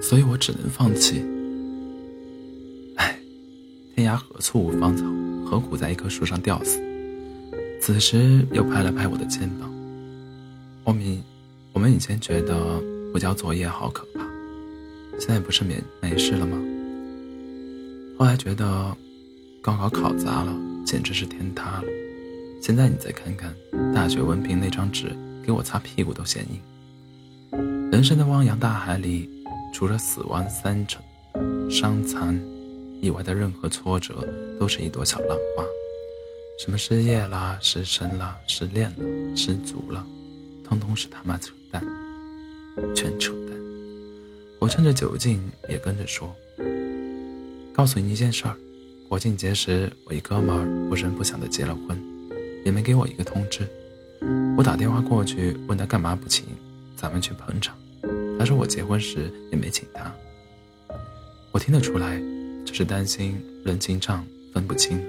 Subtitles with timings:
[0.00, 1.22] 所以我只能放弃。
[2.96, 3.18] 唉，
[3.94, 5.04] 天涯何处无芳草，
[5.44, 6.80] 何苦在一棵树上吊死？
[7.80, 9.72] 此时又拍了拍我的肩膀。
[10.84, 11.22] 我们，
[11.72, 12.82] 我们以前觉得
[13.12, 14.24] 不交作业好可怕，
[15.18, 16.56] 现在不是没没事了吗？
[18.18, 18.96] 后来觉得
[19.60, 21.84] 高考考砸了，简直是天塌了。
[22.62, 23.54] 现在你再看看
[23.94, 26.60] 大学文凭那张纸，给我擦屁股都嫌硬。
[27.92, 29.28] 人生的汪洋大海里，
[29.76, 31.02] 除了死亡三成、
[31.70, 32.34] 伤残
[33.02, 34.26] 以外的任何挫折，
[34.58, 35.62] 都是一朵小浪花。
[36.58, 40.02] 什么失业啦、失身啦、失恋了、失足了，
[40.64, 41.84] 通通是他妈扯淡，
[42.94, 43.54] 全扯淡。
[44.58, 46.34] 我趁着酒劲也跟着说。
[47.74, 48.56] 告诉你一件事儿，
[49.10, 52.02] 国庆节时我一哥们儿不声不响的结了婚，
[52.64, 53.68] 也没给我一个通知。
[54.56, 56.46] 我打电话过去问他干嘛不请，
[56.96, 57.76] 咱们去捧场。
[58.38, 60.12] 他说我结婚时也没请他。
[61.52, 62.20] 我听得出来，
[62.64, 65.00] 只是担心人情账分不清。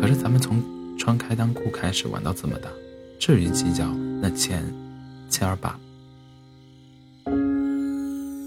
[0.00, 0.62] 可是咱们从
[0.98, 2.68] 穿开裆裤开始玩到这么大，
[3.18, 3.86] 至于计较
[4.20, 4.62] 那千
[5.30, 5.78] 千儿八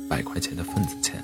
[0.08, 1.24] 百块钱的份子钱？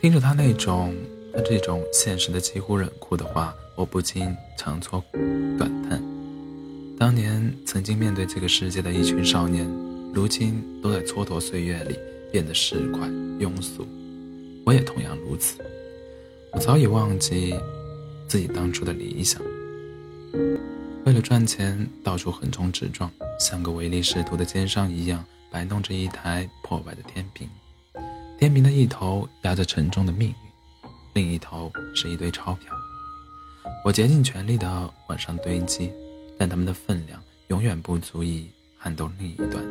[0.00, 0.92] 听着他那种
[1.32, 5.02] 他这种现实的几乎冷酷的话，我不禁长搓
[5.56, 6.11] 短叹。
[7.02, 9.68] 当年曾经面对这个世界的一群少年，
[10.14, 11.98] 如今都在蹉跎岁月里
[12.30, 13.84] 变得市侩庸俗。
[14.64, 15.56] 我也同样如此。
[16.52, 17.58] 我早已忘记
[18.28, 19.42] 自己当初的理想，
[21.04, 27.48] 为了赚钱到处横冲直撞，像个唯利是图的奸商一样摆弄着一台破败的天平。
[28.38, 30.34] 天平的一头压着沉重的命运，
[31.14, 32.72] 另一头是一堆钞票。
[33.84, 35.90] 我竭尽全力地往上堆积，
[36.38, 39.64] 但他们的分量永远不足以撼动另一端。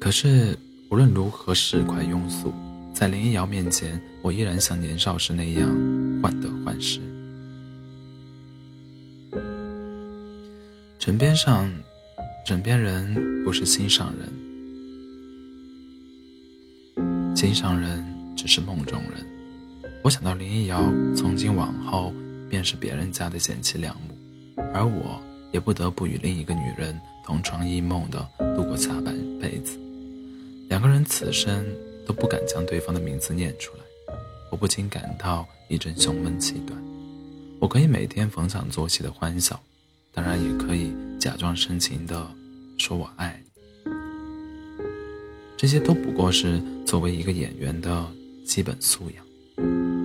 [0.00, 0.58] 可是
[0.90, 2.52] 无论如何市侩庸俗，
[2.92, 5.68] 在林一瑶面前，我依然像年少时那样
[6.22, 7.00] 患得患失。
[10.98, 11.70] 枕边上。
[12.44, 14.12] 枕边人不是心上
[16.96, 18.04] 人，心上人
[18.36, 19.31] 只是梦中人。
[20.02, 20.82] 我想到林一瑶
[21.16, 22.12] 从今往后
[22.50, 24.16] 便是别人家的贤妻良母，
[24.74, 29.78] 而我也不得不与另一个女人同床异梦的度过下半辈子。
[30.68, 31.64] 两个人此生
[32.04, 33.84] 都不敢将对方的名字念出来，
[34.50, 36.76] 我不禁感到一阵胸闷气短。
[37.60, 39.58] 我可以每天逢场作戏的欢笑。
[40.14, 42.28] 当然也可以假装深情的
[42.76, 43.40] 说我爱
[43.86, 43.92] 你，
[45.56, 48.04] 这些都不过是作为一个演员的
[48.44, 49.24] 基本素养。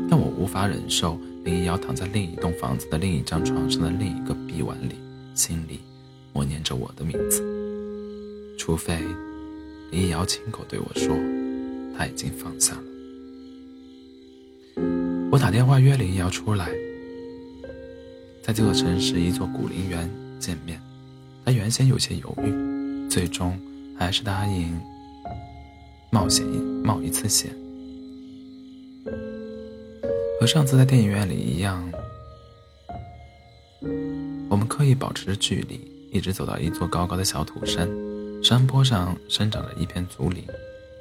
[0.09, 4.95] 但我无法忍受林一瑶躺在另一栋房子的另一张床上的另一个臂弯里，
[5.33, 5.79] 心里
[6.33, 7.43] 默念着我的名字。
[8.57, 8.99] 除非
[9.91, 11.15] 林一瑶亲口对我说，
[11.97, 12.83] 他已经放下了。
[15.31, 16.69] 我打电话约林一瑶出来。
[18.43, 20.09] 在这座城市一座古陵园
[20.39, 20.81] 见面，
[21.43, 23.59] 他原先有些犹豫，最终
[23.97, 24.79] 还是答应
[26.09, 26.45] 冒险
[26.81, 27.51] 冒一次险。
[30.39, 31.91] 和上次在电影院里一样，
[34.49, 35.79] 我们刻意保持着距离，
[36.11, 37.89] 一直走到一座高高的小土山，
[38.43, 40.43] 山坡上生长着一片竹林，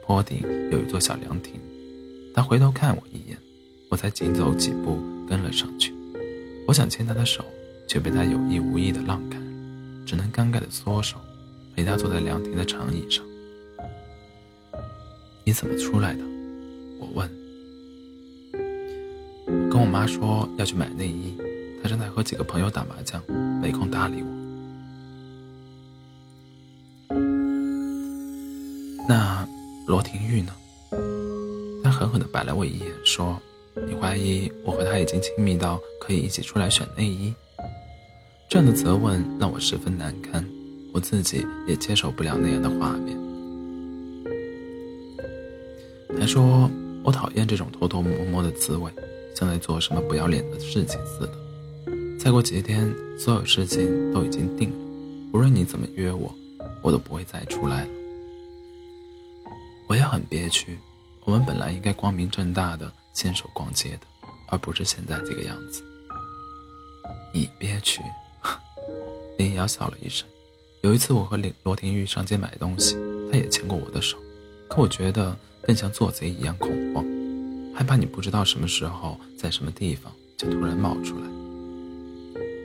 [0.07, 0.41] 坡顶
[0.73, 1.61] 有一座小凉亭。
[2.35, 3.37] 他回头看我一眼，
[3.91, 4.99] 我才紧走几步
[5.29, 5.93] 跟了上去。
[6.67, 7.45] 我想牵他的手，
[7.87, 9.37] 却被他有意无意的让开，
[10.07, 11.19] 只能尴尬的缩手，
[11.75, 13.23] 陪他坐在凉亭的长椅上。
[15.45, 16.25] 你怎么出来的？
[16.99, 17.46] 我问。
[19.77, 21.37] 跟我妈说要去买内衣，
[21.83, 23.23] 她正在和几个朋友打麻将，
[23.61, 24.29] 没空搭理我。
[29.07, 29.47] 那
[29.87, 30.55] 罗廷玉呢？
[31.85, 33.39] 他狠狠地白了我一眼，说。
[33.87, 37.35] 你怀疑我和他已经亲密到可以一起出来选内衣？
[38.49, 40.43] 这样的责问让我十分难堪，
[40.95, 43.15] 我自己也接受不了那样的画面。
[46.19, 46.71] 他说
[47.05, 48.91] 我讨厌这种偷偷摸摸的滋味，
[49.37, 51.33] 像在做什么不要脸的事情似的。
[52.19, 54.77] 再过几天，所有事情都已经定了，
[55.33, 56.35] 无论你怎么约我，
[56.83, 57.91] 我都不会再出来了。
[59.87, 60.79] 我也很憋屈，
[61.25, 62.93] 我们本来应该光明正大的。
[63.15, 64.01] 牵手逛街的，
[64.49, 65.83] 而不是现在这个样子。
[67.33, 68.03] 你憋屈。
[69.39, 70.29] 林瑶笑了一声。
[70.83, 72.95] 有一次，我和林罗廷玉上街买东西，
[73.33, 74.19] 他也牵过我的手，
[74.69, 77.03] 可我觉得更像做贼一样恐慌，
[77.77, 81.27] 害怕你不知道什么时候在什么地方就突然冒出来。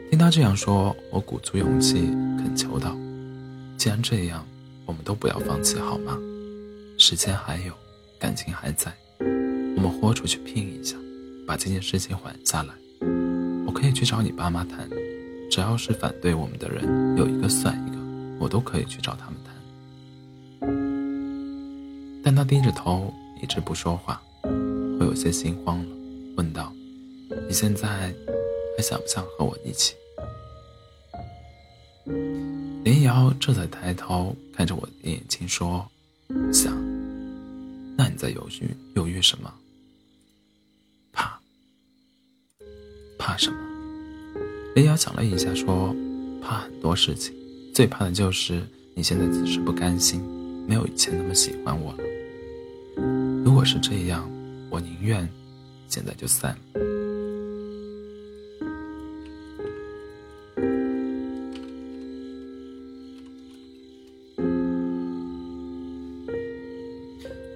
[0.09, 1.99] 听他这样说，我鼓足勇气
[2.37, 2.95] 恳求道
[3.77, 4.47] ：“既然这样，
[4.85, 6.17] 我们都不要放弃，好吗？
[6.97, 7.73] 时间还有，
[8.17, 8.89] 感情还在，
[9.75, 10.95] 我们豁出去拼一下，
[11.45, 12.73] 把这件事情缓下来。
[13.65, 14.89] 我可以去找你爸妈谈，
[15.51, 17.97] 只要是反对我们的人有一个算一个，
[18.39, 19.51] 我都可以去找他们谈。”
[22.23, 24.21] 但他低着头一直不说话，
[25.01, 25.95] 我有些心慌了，
[26.37, 26.71] 问道
[27.49, 28.13] ：“你现在
[28.77, 29.95] 还想不想和我一起？”
[32.85, 35.89] 林瑶这才抬头看着我的眼睛说
[36.53, 36.71] ：“想。
[37.97, 39.51] 那你在犹豫犹豫什么？
[41.11, 41.39] 怕？
[43.17, 43.57] 怕什么？”
[44.75, 45.95] 林瑶想了一下说
[46.43, 47.33] ：“怕很多事情，
[47.73, 48.61] 最怕的就是
[48.93, 50.21] 你现在只是不甘心，
[50.67, 52.03] 没有以前那么喜欢我了。
[53.43, 54.29] 如果是这样，
[54.71, 55.29] 我宁愿
[55.87, 56.57] 现在就散。”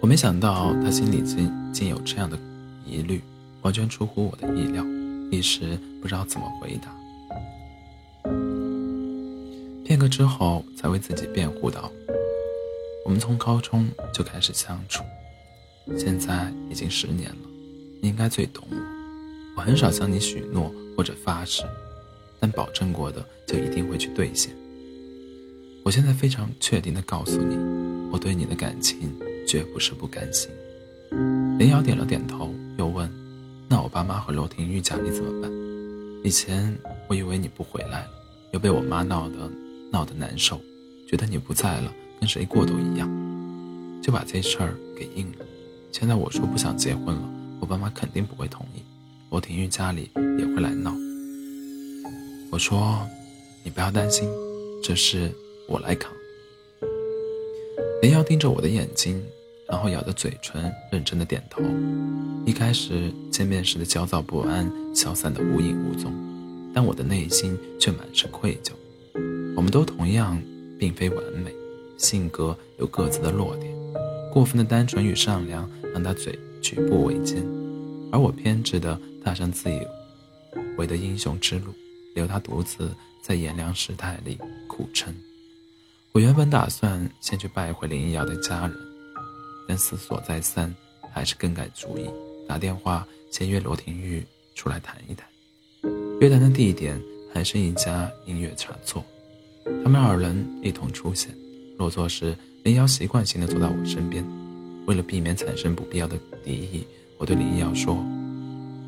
[0.01, 2.37] 我没想到他心里竟竟有这样的
[2.85, 3.19] 疑虑，
[3.63, 4.85] 完全出乎我的意料，
[5.31, 6.95] 一时不知道怎么回答。
[9.83, 11.91] 片刻之后，才为自己辩护道
[13.03, 15.03] ：“我们从高中就开始相处，
[15.97, 17.49] 现在已经十年了，
[18.01, 18.77] 你应该最懂我。
[19.57, 21.63] 我很少向你许诺或者发誓，
[22.39, 24.53] 但保证过的就一定会去兑现。
[25.83, 27.55] 我现在非常确定的告诉你，
[28.11, 29.11] 我对你的感情。”
[29.47, 30.49] 绝不是不甘心。
[31.59, 33.07] 林瑶点了点头，又问
[33.69, 35.51] ：“那我爸妈和罗廷玉家里怎么办？
[36.23, 36.75] 以前
[37.07, 38.09] 我以为你不回来了，
[38.53, 39.47] 又被我妈闹得
[39.91, 40.59] 闹得难受，
[41.07, 43.07] 觉得你不在了跟谁过都一样，
[44.01, 45.45] 就把这事儿给应了。
[45.97, 47.21] 现在我说不想结婚了，
[47.61, 48.81] 我爸妈肯定不会同意，
[49.29, 50.93] 罗廷玉家里也会来闹。
[52.51, 52.99] 我说：
[53.63, 54.27] 你不要担心，
[54.83, 55.31] 这事
[55.69, 56.11] 我来扛。”
[58.03, 59.23] 林瑶盯着我的眼睛。
[59.69, 61.59] 然后咬着嘴唇，认真的点头。
[62.45, 66.13] 一开始见面时的焦躁不安消散的无影无踪，
[66.71, 68.73] 但我的内心却满是愧疚。
[69.55, 70.39] 我们都同样
[70.77, 71.51] 并非完美，
[71.97, 73.73] 性格有各自的弱点。
[74.31, 77.41] 过分的单纯与善良让他嘴举步维艰，
[78.11, 79.79] 而我偏执的踏上自以
[80.77, 81.73] 为的英雄之路，
[82.13, 84.37] 留他独自在炎凉世态里
[84.67, 85.15] 苦撑。
[86.11, 88.75] 我原本打算先去拜会林瑶的家人。
[89.69, 90.75] 但思索再三，
[91.13, 92.09] 还是更改主意，
[92.45, 94.21] 打电话先约罗廷玉
[94.53, 95.25] 出来谈一谈。
[96.19, 97.01] 约谈的地点
[97.33, 99.01] 还是一家音乐茶座，
[99.81, 101.33] 他们二人一同出现。
[101.77, 104.25] 落座时，林瑶习惯性的坐在我身边。
[104.85, 106.85] 为了避免产生不必要的敌意，
[107.17, 107.95] 我对林瑶说：“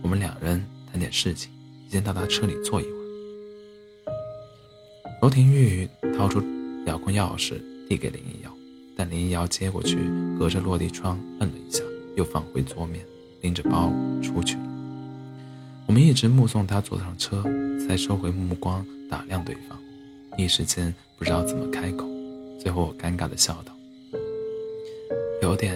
[0.03, 1.51] 我们两人谈点事情，
[1.89, 2.97] 先到他车里坐一会儿。”
[5.21, 6.44] 罗廷玉掏出
[6.85, 8.51] 遥控钥匙递给林瑶。
[8.99, 10.09] 但林一瑶接过去，
[10.39, 11.83] 隔着落地窗摁了一下，
[12.15, 13.05] 又放回桌面，
[13.41, 14.63] 拎着包出去了。
[15.85, 17.44] 我们一直目送他坐上车，
[17.88, 19.77] 才收回目光打量对方，
[20.35, 22.07] 一时间不知道怎么开口。
[22.59, 23.71] 最后我尴尬的笑道
[25.42, 25.75] ：“有点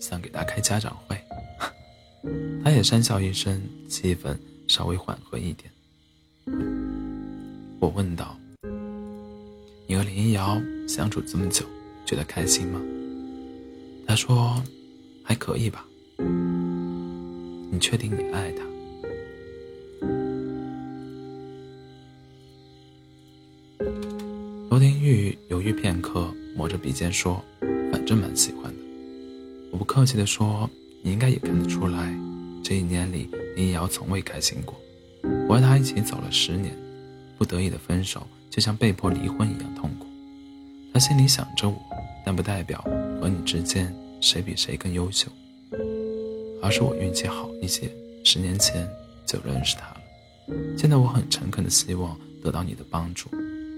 [0.00, 1.16] 想给他开家长会。
[2.64, 4.36] ”他也讪笑一声，气氛
[4.66, 5.70] 稍微缓和一点。
[7.80, 8.36] 我问道
[9.86, 11.64] ：“你和林瑶相处这么久？”
[12.04, 12.80] 觉得开心吗？
[14.06, 14.62] 他说
[15.22, 15.84] ：“还可以吧。”
[17.70, 18.64] 你确定你爱他？
[24.70, 27.44] 罗廷玉犹豫片刻，抹着鼻尖说
[27.92, 28.77] ：“反正蛮喜欢的。”
[29.78, 30.68] 不客气地说
[31.02, 32.12] ：“你应该也看得出来，
[32.64, 34.74] 这一年里林瑶从未开心过。
[35.48, 36.76] 我和他一起走了十年，
[37.38, 40.06] 不得已的分手就像被迫离婚一样痛苦。
[40.92, 41.80] 他心里想着我。”
[42.26, 42.84] 但不代表
[43.18, 45.28] 和你之间谁比谁更优秀，
[46.60, 47.90] 而是我运气好一些，
[48.22, 48.86] 十年前
[49.24, 50.00] 就认识他了。
[50.76, 53.30] 现在我很诚恳的希望得到你的帮助，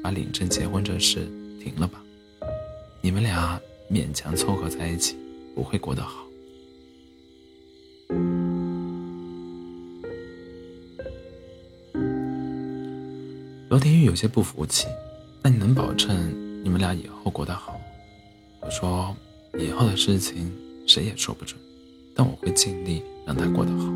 [0.02, 1.30] 把领证结婚这事
[1.62, 2.02] 停了吧。
[3.00, 5.14] 你们俩勉强凑合在一起，
[5.54, 6.26] 不会过得好。
[13.68, 14.88] 罗天玉有些不服气，
[15.42, 17.80] 那你能保证你们俩以后过得好？
[18.60, 19.16] 我说，
[19.58, 20.52] 以后的事情
[20.86, 21.58] 谁也说不准，
[22.14, 23.86] 但我会尽力让他过得好。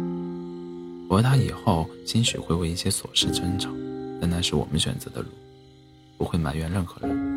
[1.08, 3.68] 我和他以后兴许会为一些琐事争吵，
[4.20, 5.28] 但那是我们选择的路，
[6.16, 7.33] 不会埋怨任何人。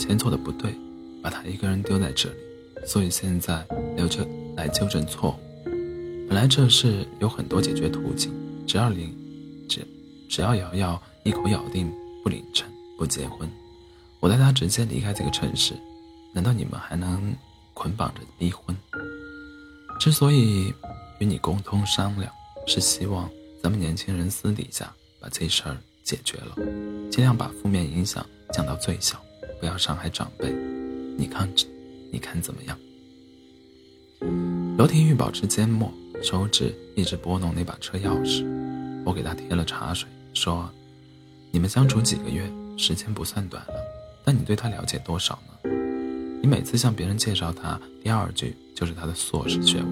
[0.00, 0.74] 前做的不对，
[1.22, 2.36] 把他一个人丢在这里，
[2.86, 3.64] 所以现在
[3.96, 4.26] 留着
[4.56, 5.34] 来纠正错误。
[6.26, 8.32] 本来这事有很多解决途径，
[8.66, 9.14] 只要领，
[9.68, 9.86] 只
[10.28, 11.92] 只要瑶瑶一口咬定
[12.22, 12.66] 不领证、
[12.96, 13.48] 不结婚，
[14.20, 15.74] 我带她直接离开这个城市。
[16.32, 17.34] 难道你们还能
[17.74, 18.74] 捆绑着逼婚？
[19.98, 20.72] 之所以
[21.18, 22.32] 与你沟通商量，
[22.66, 23.28] 是希望
[23.62, 24.90] 咱们年轻人私底下
[25.20, 26.54] 把这事儿解决了，
[27.10, 29.20] 尽量把负面影响降到最小，
[29.60, 30.50] 不要伤害长辈。
[31.16, 31.48] 你看，
[32.10, 32.76] 你看怎么样？
[34.76, 38.44] 罗廷玉保持缄默，手指一直拨弄那把车钥匙。
[39.04, 40.70] 我给他添了茶水，说
[41.52, 43.74] ：“你们相处几个月，时间不算短了，
[44.24, 45.70] 但你对他了解多少呢？”
[46.42, 49.88] 你每次向别人介绍他，第二句就是他的硕士学位。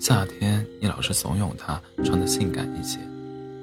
[0.00, 2.98] 夏天你老是怂恿他穿的性感一些，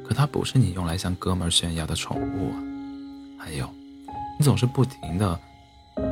[0.07, 2.57] 可他不是你用来向哥们炫耀的宠物啊。
[3.37, 3.67] 还有，
[4.39, 5.37] 你总是不停的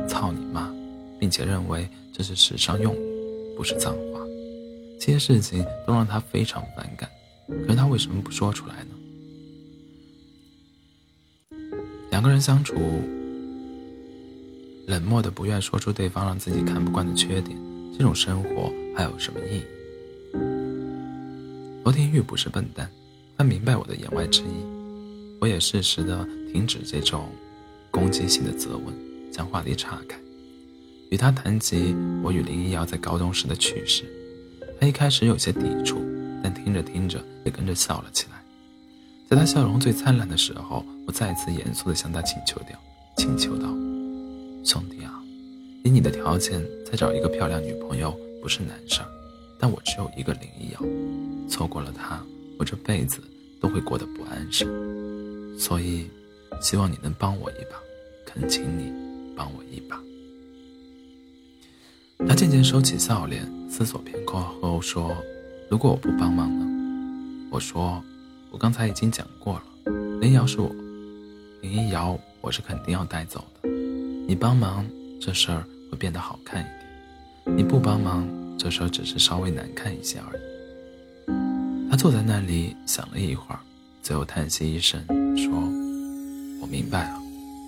[0.06, 0.70] 操你妈，
[1.18, 2.98] 并且认为这是时尚用语，
[3.56, 4.20] 不是脏话。
[5.00, 7.08] 这些事情都让他非常反感，
[7.62, 8.90] 可是他为什么不说出来呢？
[12.10, 12.76] 两个人相处。
[14.86, 17.58] 冷漠的不愿说出对方让自己看不惯的缺点，
[17.92, 19.62] 这种生活还有什么意义？
[21.82, 22.90] 罗天玉不是笨蛋，
[23.36, 24.46] 他明白我的言外之意。
[25.40, 27.28] 我也适时的停止这种
[27.90, 28.94] 攻击性的责问，
[29.32, 30.18] 将话题岔开，
[31.10, 34.04] 与他谈及我与林一瑶在高中时的趣事。
[34.80, 36.00] 他一开始有些抵触，
[36.42, 38.42] 但听着听着也跟着笑了起来。
[39.28, 42.78] 在他笑容最灿烂的时候，我再次严肃的向他请求掉，
[43.16, 43.68] 请求道。
[44.64, 45.22] 兄弟啊，
[45.84, 49.08] 以你的条件再找一个漂亮女朋友不是难事儿，
[49.58, 50.80] 但我只有一个林一瑶，
[51.48, 52.22] 错过了她，
[52.58, 53.18] 我这辈子
[53.60, 54.68] 都会过得不安生。
[55.58, 56.06] 所以，
[56.60, 57.76] 希望你能帮我一把，
[58.26, 58.92] 恳请你
[59.36, 60.00] 帮我一把。
[62.26, 65.16] 他渐渐收起笑脸，思索片刻后说
[65.70, 66.66] ：“如果我不帮忙呢？”
[67.50, 68.02] 我说
[68.50, 70.68] ：“我刚才已经讲过了，林瑶是我，
[71.62, 73.68] 林一瑶我是肯定要带走的。”
[74.26, 74.84] 你帮忙，
[75.20, 76.66] 这事儿会变得好看一
[77.44, 78.28] 点；你不帮忙，
[78.58, 80.40] 这事儿只是稍微难看一些而已。
[81.90, 83.60] 他坐在那里想了一会儿，
[84.02, 85.02] 最后叹息一声
[85.34, 85.50] 说
[86.70, 87.22] ：“明白了，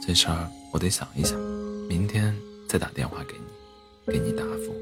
[0.07, 1.39] 这事儿我得想一想，
[1.89, 2.37] 明天
[2.69, 3.41] 再打电话给你，
[4.13, 4.75] 给你答复。”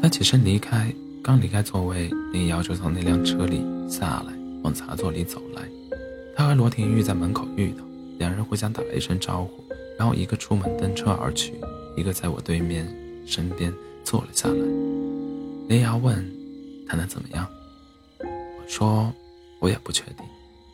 [0.00, 4.32] 他起身离开，刚离开座位，林瑶就从那辆车里下来，
[4.62, 5.62] 往茶座里走来。
[6.34, 7.84] 他和罗廷玉在门口遇到，
[8.18, 9.62] 两人互相打了一声招呼，
[9.98, 11.54] 然后一个出门登车而去，
[11.96, 12.84] 一个在我对面
[13.26, 13.72] 身边
[14.02, 14.56] 坐了下来。
[15.68, 16.16] 林瑶问
[16.88, 17.46] ：“谈的怎么样？”
[18.18, 19.12] 我说
[19.62, 20.26] ：“我也不确定，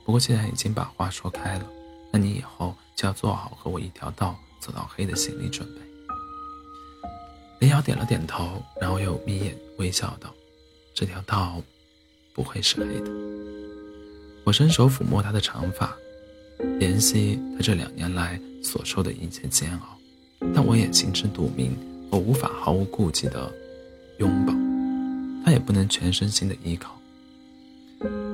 [0.06, 1.66] 不过既然已经把话说开了，
[2.10, 5.80] 那你以后就要做好和我一条道走到黑的心理准备。”
[7.60, 10.32] 林瑶点了点头，然后又眯眼微笑道
[10.96, 11.60] ：“这条道
[12.32, 13.10] 不会是黑的。”
[14.42, 15.94] 我伸手抚摸她的长发，
[16.80, 19.98] 怜惜她这两年来所受的一切煎熬，
[20.54, 21.76] 但我也心知肚明，
[22.10, 23.52] 我无法毫无顾忌的
[24.16, 24.54] 拥抱，
[25.44, 26.97] 她也不能全身心的依靠。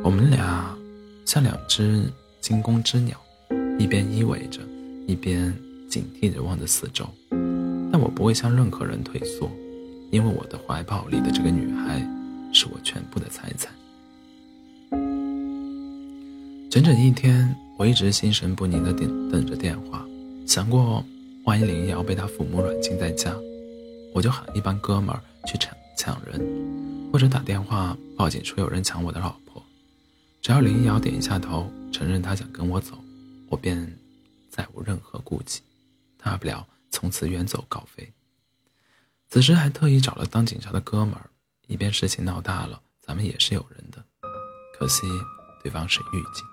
[0.04, 0.76] 我们俩
[1.24, 2.04] 像两只
[2.38, 3.18] 惊弓之鸟，
[3.78, 4.60] 一边依偎着，
[5.06, 5.50] 一边
[5.88, 7.08] 警惕着望着四周。
[7.90, 9.50] 但我不会向任何人退缩，
[10.10, 12.06] 因为我的怀抱里的这个女孩，
[12.52, 13.72] 是我全部的财产。
[16.70, 20.04] 整整一天，我一直心神不宁的等等着电话，
[20.46, 21.02] 想过
[21.44, 23.34] 万一林瑶被他父母软禁在家，
[24.12, 26.38] 我就喊一帮哥们儿去抢抢人，
[27.10, 29.43] 或者打电话报警说有人抢我的老婆。
[30.44, 33.02] 只要林瑶点一下头，承认她想跟我走，
[33.48, 33.98] 我便
[34.50, 35.62] 再无任何顾忌，
[36.18, 38.12] 大不了从此远走高飞。
[39.30, 41.30] 此时还特意找了当警察的哥们儿，
[41.66, 44.04] 以便事情闹大了，咱们也是有人的。
[44.78, 45.06] 可惜
[45.62, 46.44] 对方是狱警。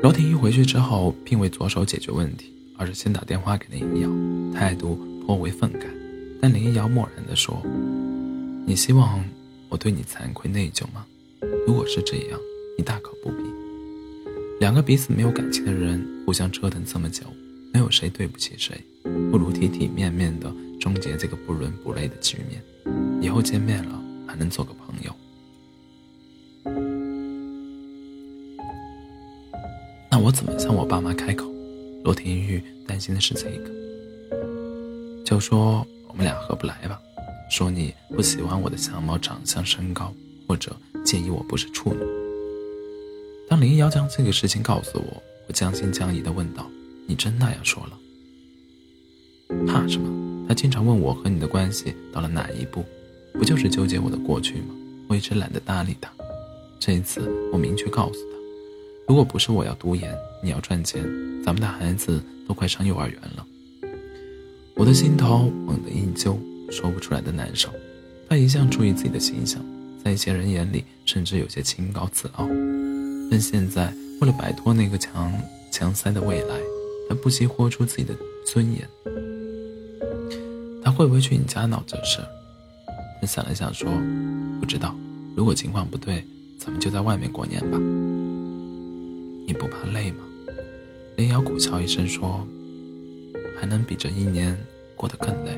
[0.00, 4.08] 罗婷一回去之后，并未着手解决问题，而是先打电话给林一瑶，
[4.58, 5.84] 态度颇为愤慨。
[6.40, 7.60] 但林一瑶漠然地说
[8.66, 9.22] ：“你希望
[9.68, 11.04] 我对你惭愧内疚吗？
[11.66, 12.40] 如果是这样，
[12.78, 13.44] 你大可不必。
[14.60, 17.26] 两个彼此没有感情的人，互相折腾这么久，
[17.70, 18.82] 没有谁对不起谁，
[19.30, 22.62] 不如体体面面的终结这个不伦不类的局面。
[23.20, 25.14] 以后见面了，还能做个朋友。”
[30.10, 31.49] 那我怎么向我爸妈开口？
[32.02, 33.70] 罗廷玉担心的是这个。
[35.24, 37.00] 就说我们俩合不来吧，
[37.50, 40.12] 说你不喜欢我的相貌、长相、身高，
[40.48, 42.00] 或者介意我不是处女。
[43.48, 46.66] 当林瑶将这个事情告诉我，我将信将疑地问道
[47.06, 47.98] ：“你真那样说了？
[49.66, 50.46] 怕什么？
[50.48, 52.84] 他经常问我和你的关系到了哪一步，
[53.34, 54.74] 不就是纠结我的过去吗？
[55.08, 56.10] 我一直懒得搭理他。
[56.78, 58.38] 这一次，我明确告诉他，
[59.06, 61.02] 如果不是我要读研，你要赚钱，
[61.44, 63.46] 咱们的孩子都快上幼儿园了。”
[64.76, 66.38] 我的心头猛地一揪，
[66.70, 67.68] 说不出来的难受。
[68.28, 69.60] 他一向注意自己的形象，
[70.02, 72.48] 在一些人眼里甚至有些清高自傲。
[73.30, 75.32] 但现在为了摆脱那个强
[75.70, 76.58] 强塞的未来，
[77.08, 78.16] 他不惜豁出自己的
[78.46, 78.88] 尊严。
[80.82, 82.20] 他会不会去你家闹这事？
[83.20, 83.90] 他想了想说
[84.58, 84.96] ：“不知道。
[85.36, 86.24] 如果情况不对，
[86.58, 87.76] 咱们就在外面过年吧。”
[89.46, 90.24] 你不怕累吗？
[91.20, 92.46] 林瑶苦笑一声说。
[93.58, 94.58] 还能比这一年
[94.96, 95.52] 过得更累。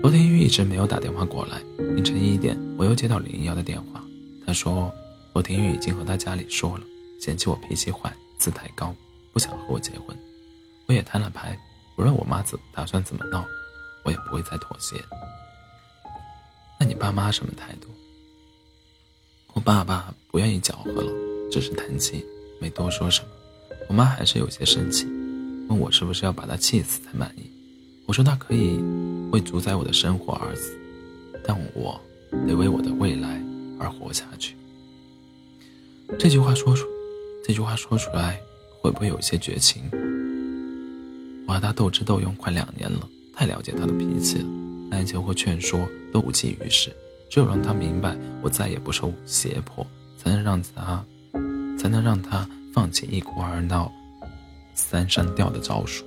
[0.00, 1.60] 罗天宇一直没有打电话过来。
[1.96, 4.00] 凌晨一点，我又接到林瑶的电话，
[4.46, 4.94] 他说
[5.32, 6.84] 罗天宇已经和他家里说了，
[7.20, 8.94] 嫌弃我脾气坏、姿态高，
[9.32, 10.16] 不想和我结婚。
[10.86, 11.58] 我也摊了牌，
[11.96, 13.44] 无论我妈怎打算怎么闹，
[14.04, 14.94] 我也不会再妥协。
[16.78, 17.88] 那你爸妈什么态度？
[19.54, 21.12] 我爸爸不愿意搅和了，
[21.50, 22.24] 只是叹气，
[22.60, 23.28] 没多说什么。
[23.88, 25.06] 我妈还是有些生气。
[25.68, 27.42] 问我是不是要把她气死才满意？
[28.06, 28.78] 我说她可以
[29.32, 30.78] 为主宰我的生活而死，
[31.44, 32.00] 但我
[32.46, 33.42] 得为我的未来
[33.78, 34.54] 而活下去。
[36.18, 36.86] 这句话说出，
[37.46, 38.40] 这句话说出来
[38.80, 39.82] 会不会有些绝情？
[41.46, 44.46] 我和他斗智斗勇快两年了，太了解他的脾气了，
[44.90, 46.90] 哀求和劝说都无济于事。
[47.28, 51.04] 只有让他明白我再也不受胁迫，才能让他，
[51.78, 53.92] 才能让他放弃一哭二闹。
[54.74, 56.04] 三上吊的招数，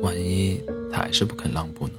[0.00, 1.94] 万一他还是不肯让步呢？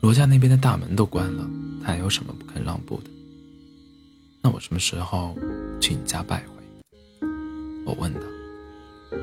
[0.00, 1.46] 罗家那边的大门都关了，
[1.84, 3.10] 他还有什么不肯让步的？
[4.40, 5.36] 那我什么时候
[5.78, 7.26] 去你家拜会？
[7.84, 8.20] 我问道。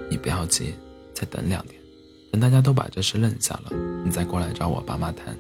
[0.07, 0.71] 你不要急，
[1.15, 1.81] 再等两天，
[2.31, 3.71] 等大家都把这事认下了，
[4.05, 5.35] 你再过来找我爸妈谈。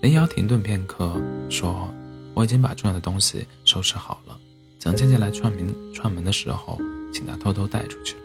[0.00, 1.92] 林瑶停顿片刻，说
[2.32, 4.39] ：“我已经把重要的东西收拾好了，
[4.80, 6.76] 蒋倩倩来串门串门的时候。”
[7.12, 8.20] 请他偷偷带出去了。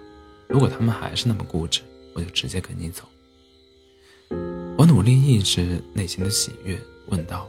[0.48, 1.82] 如果他们还是那么固执，
[2.14, 3.04] 我就直接跟你走。
[4.78, 7.48] 我努力抑制内心的喜悦，问道：“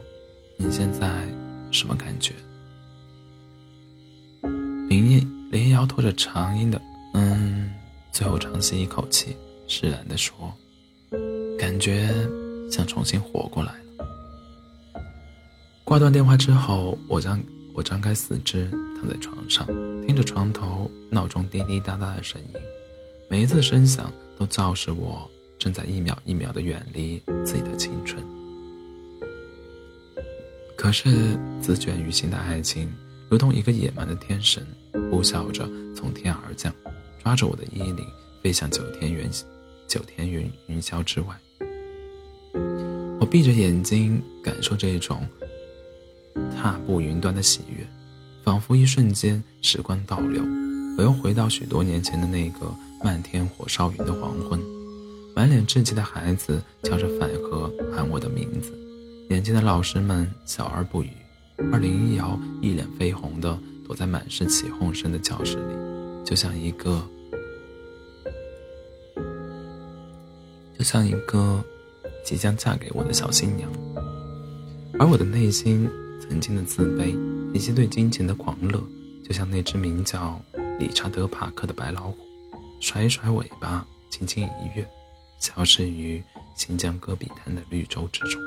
[0.57, 1.31] 你现在
[1.71, 2.33] 什么感觉？”
[4.89, 6.81] 林林瑶拖着长音的
[7.13, 7.71] “嗯”，
[8.11, 10.51] 最后长吸一口气，释然地说
[11.55, 12.09] ：“感觉
[12.71, 13.79] 像重新活过来了。”
[15.85, 17.39] 挂断电话之后，我将。
[17.73, 19.65] 我张开四肢，躺在床上，
[20.05, 22.59] 听着床头闹钟滴滴答答的声音，
[23.29, 25.29] 每一次声响都昭示我
[25.59, 28.23] 正在一秒一秒地远离自己的青春。
[30.75, 32.91] 可是，自卷于心的爱情，
[33.29, 34.65] 如同一个野蛮的天神，
[35.11, 36.73] 呼啸着从天而降，
[37.23, 38.05] 抓着我的衣领，
[38.41, 39.29] 飞向九天云
[39.87, 41.39] 九天云云霄之外。
[43.19, 45.27] 我闭着眼睛，感受这种。
[46.55, 47.76] 踏步云端的喜悦，
[48.47, 50.41] 仿佛一瞬间时光倒流，
[50.97, 54.57] 我又回到许多年前的那个漫天火烧云的黄昏。
[55.35, 58.71] 满脸稚气的孩子敲着饭盒喊我的名字，
[59.27, 61.09] 年轻的老师们笑而不语，
[61.73, 65.75] 而林一瑶一脸绯红的躲在满是起哄声的教室里，
[66.23, 67.05] 就像一个，
[70.79, 71.61] 就像一个
[72.23, 73.69] 即将嫁给我的小新娘，
[74.97, 75.85] 而我的内心。
[76.19, 77.15] 曾经的自卑
[77.53, 78.81] 以及对金钱的狂热，
[79.23, 80.39] 就像那只名叫
[80.79, 82.17] 理查德·帕克的白老虎，
[82.79, 84.87] 甩一甩尾巴，轻轻一跃，
[85.39, 86.23] 消失于
[86.55, 88.41] 新疆戈壁滩的绿洲之中。